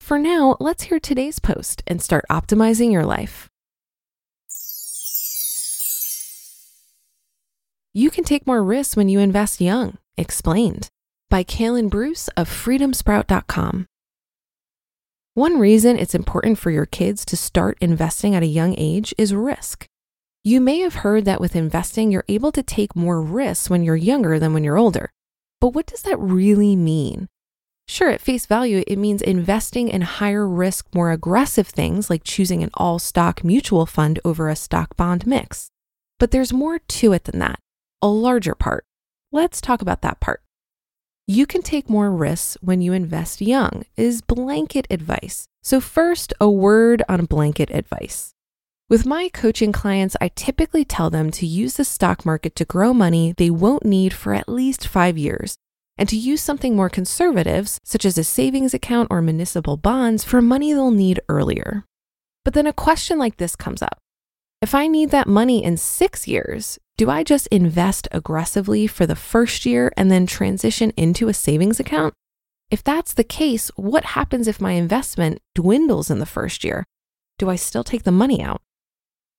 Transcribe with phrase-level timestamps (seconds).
[0.00, 3.48] For now, let's hear today's post and start optimizing your life.
[7.94, 9.98] You can take more risks when you invest young.
[10.16, 10.88] Explained
[11.30, 13.86] by Kalen Bruce of freedomsprout.com.
[15.34, 19.32] One reason it's important for your kids to start investing at a young age is
[19.32, 19.86] risk.
[20.44, 23.94] You may have heard that with investing, you're able to take more risks when you're
[23.94, 25.12] younger than when you're older.
[25.60, 27.28] But what does that really mean?
[27.86, 32.60] Sure, at face value, it means investing in higher risk, more aggressive things like choosing
[32.64, 35.68] an all stock mutual fund over a stock bond mix.
[36.18, 37.60] But there's more to it than that,
[38.00, 38.84] a larger part.
[39.30, 40.42] Let's talk about that part.
[41.28, 45.46] You can take more risks when you invest young, is blanket advice.
[45.62, 48.34] So, first, a word on blanket advice.
[48.92, 52.92] With my coaching clients, I typically tell them to use the stock market to grow
[52.92, 55.56] money they won't need for at least five years,
[55.96, 60.42] and to use something more conservative, such as a savings account or municipal bonds, for
[60.42, 61.86] money they'll need earlier.
[62.44, 63.96] But then a question like this comes up
[64.60, 69.16] If I need that money in six years, do I just invest aggressively for the
[69.16, 72.12] first year and then transition into a savings account?
[72.70, 76.84] If that's the case, what happens if my investment dwindles in the first year?
[77.38, 78.60] Do I still take the money out?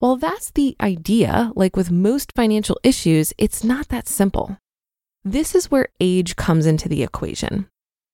[0.03, 1.53] Well, that's the idea.
[1.56, 4.58] Like with most financial issues, it's not that simple.
[5.24, 7.69] This is where age comes into the equation.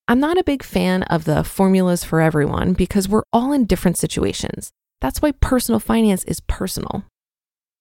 [0.07, 3.97] I'm not a big fan of the formulas for everyone because we're all in different
[3.97, 4.69] situations.
[5.01, 7.05] That's why personal finance is personal.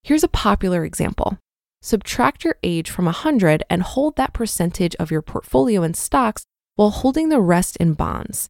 [0.04, 1.36] Here's a popular example
[1.82, 6.44] subtract your age from 100 and hold that percentage of your portfolio in stocks
[6.76, 8.48] while holding the rest in bonds.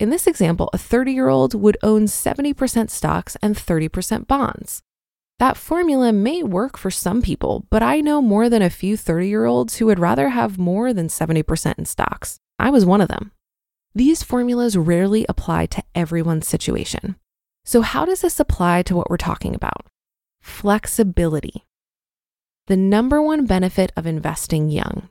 [0.00, 4.82] In this example, a 30 year old would own 70% stocks and 30% bonds.
[5.38, 9.28] That formula may work for some people, but I know more than a few 30
[9.28, 12.38] year olds who would rather have more than 70% in stocks.
[12.58, 13.32] I was one of them.
[13.94, 17.16] These formulas rarely apply to everyone's situation.
[17.64, 19.86] So, how does this apply to what we're talking about?
[20.42, 21.64] Flexibility.
[22.66, 25.08] The number one benefit of investing young.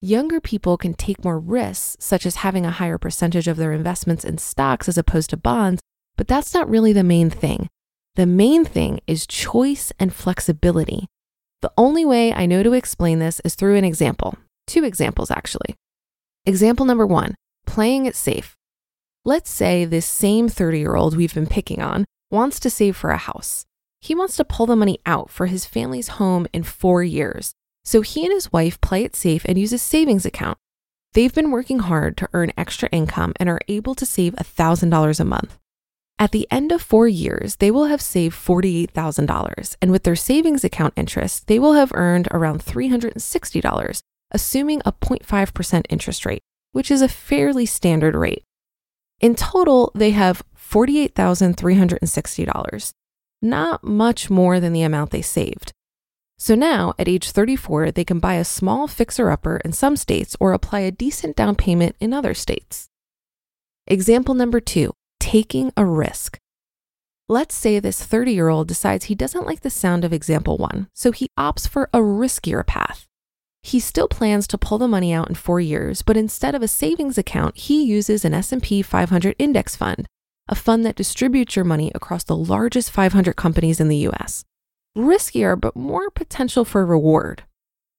[0.00, 4.24] Younger people can take more risks, such as having a higher percentage of their investments
[4.24, 5.80] in stocks as opposed to bonds,
[6.16, 7.68] but that's not really the main thing.
[8.16, 11.06] The main thing is choice and flexibility.
[11.60, 14.38] The only way I know to explain this is through an example.
[14.66, 15.76] Two examples, actually.
[16.46, 17.34] Example number one
[17.66, 18.56] playing it safe.
[19.26, 23.10] Let's say this same 30 year old we've been picking on wants to save for
[23.10, 23.66] a house.
[24.00, 27.52] He wants to pull the money out for his family's home in four years.
[27.84, 30.56] So he and his wife play it safe and use a savings account.
[31.12, 35.24] They've been working hard to earn extra income and are able to save $1,000 a
[35.24, 35.58] month.
[36.18, 40.64] At the end of four years, they will have saved $48,000, and with their savings
[40.64, 44.00] account interest, they will have earned around $360,
[44.30, 46.40] assuming a 0.5% interest rate,
[46.72, 48.44] which is a fairly standard rate.
[49.20, 52.92] In total, they have $48,360,
[53.42, 55.72] not much more than the amount they saved.
[56.38, 60.34] So now, at age 34, they can buy a small fixer upper in some states
[60.40, 62.88] or apply a decent down payment in other states.
[63.86, 64.92] Example number two
[65.26, 66.38] taking a risk.
[67.28, 70.86] Let's say this 30 year old decides he doesn't like the sound of example one,
[70.94, 73.08] so he opts for a riskier path.
[73.60, 76.68] He still plans to pull the money out in 4 years, but instead of a
[76.68, 80.06] savings account, he uses an S&P 500 index fund,
[80.48, 84.44] a fund that distributes your money across the largest 500 companies in the US.
[84.96, 87.42] Riskier, but more potential for reward.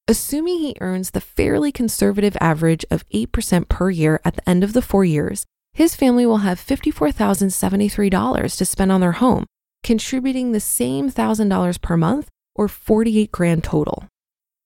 [0.07, 4.71] Assuming he earns the fairly conservative average of 8% per year at the end of
[4.71, 5.45] the 4 years,
[5.77, 9.45] his family will have $54,073 to spend on their home,
[9.83, 14.07] contributing the same $1,000 per month or 48 grand total.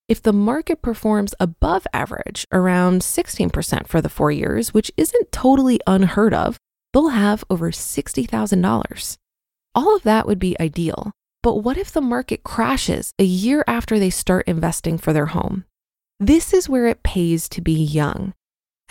[0.08, 5.82] If the market performs above average, around 16% for the four years, which isn't totally
[5.86, 6.58] unheard of,
[6.94, 9.18] they'll have over $60,000.
[9.76, 11.12] All of that would be ideal.
[11.44, 15.66] But what if the market crashes a year after they start investing for their home?
[16.22, 18.34] This is where it pays to be young.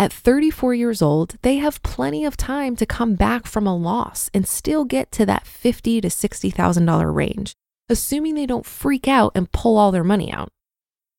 [0.01, 4.31] At 34 years old, they have plenty of time to come back from a loss
[4.33, 7.53] and still get to that 50 to $60,000 range,
[7.87, 10.49] assuming they don't freak out and pull all their money out.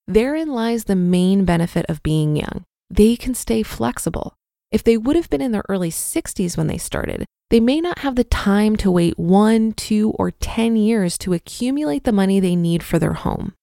[0.07, 2.63] Therein lies the main benefit of being young.
[2.89, 4.33] They can stay flexible.
[4.71, 7.99] If they would have been in their early 60s when they started, they may not
[7.99, 12.55] have the time to wait one, two, or 10 years to accumulate the money they
[12.55, 13.53] need for their home.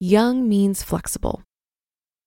[0.00, 1.44] Young means flexible.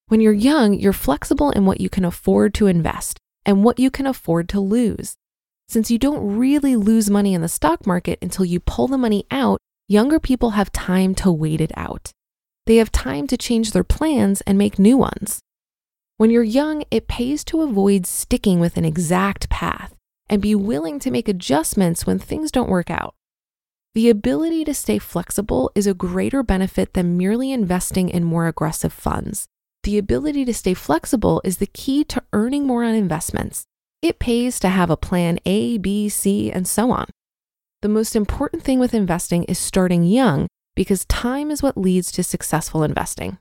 [0.10, 3.92] When you're young, you're flexible in what you can afford to invest and what you
[3.92, 5.14] can afford to lose.
[5.68, 9.26] Since you don't really lose money in the stock market until you pull the money
[9.30, 12.12] out, younger people have time to wait it out.
[12.66, 15.42] They have time to change their plans and make new ones.
[16.18, 19.94] When you're young, it pays to avoid sticking with an exact path
[20.28, 23.14] and be willing to make adjustments when things don't work out.
[23.94, 28.92] The ability to stay flexible is a greater benefit than merely investing in more aggressive
[28.92, 29.48] funds.
[29.84, 33.64] The ability to stay flexible is the key to earning more on investments.
[34.02, 37.08] It pays to have a plan A, B, C, and so on.
[37.82, 42.24] The most important thing with investing is starting young because time is what leads to
[42.24, 43.38] successful investing.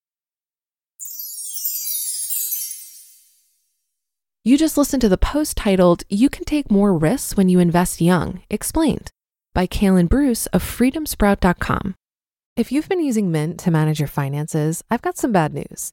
[4.45, 8.01] You just listened to the post titled, You Can Take More Risks When You Invest
[8.01, 9.11] Young, explained
[9.55, 11.97] by Kalen Bruce of freedomsprout.com.
[12.57, 15.93] If you've been using Mint to manage your finances, I've got some bad news.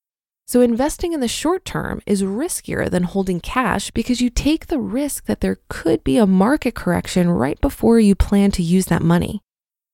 [0.47, 4.79] So, investing in the short term is riskier than holding cash because you take the
[4.79, 9.01] risk that there could be a market correction right before you plan to use that
[9.01, 9.41] money.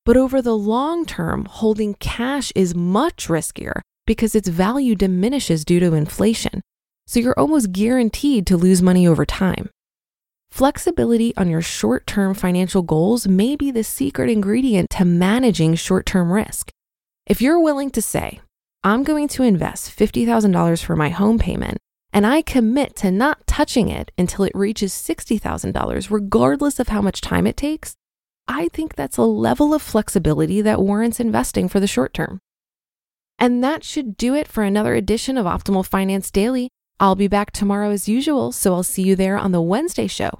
[0.06, 5.80] But over the long term, holding cash is much riskier because its value diminishes due
[5.80, 6.62] to inflation.
[7.08, 9.72] So, you're almost guaranteed to lose money over time.
[10.56, 16.06] Flexibility on your short term financial goals may be the secret ingredient to managing short
[16.06, 16.72] term risk.
[17.28, 18.40] If you're willing to say,
[18.82, 21.78] I'm going to invest $50,000 for my home payment,
[22.14, 27.20] and I commit to not touching it until it reaches $60,000, regardless of how much
[27.20, 27.96] time it takes,
[28.48, 32.40] I think that's a level of flexibility that warrants investing for the short term.
[33.38, 36.70] And that should do it for another edition of Optimal Finance Daily.
[36.98, 40.40] I'll be back tomorrow as usual, so I'll see you there on the Wednesday show